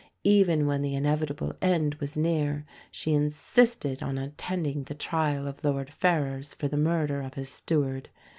Even 0.23 0.65
when 0.65 0.81
the 0.81 0.95
inevitable 0.95 1.53
end 1.61 1.93
was 1.99 2.17
near 2.17 2.65
she 2.89 3.13
insisted 3.13 4.01
on 4.01 4.17
attending 4.17 4.83
the 4.85 4.95
trial 4.95 5.45
of 5.45 5.63
Lord 5.63 5.91
Ferrers 5.93 6.55
for 6.55 6.67
the 6.67 6.75
murder 6.75 7.21
of 7.21 7.35
his 7.35 7.49
steward. 7.49 8.09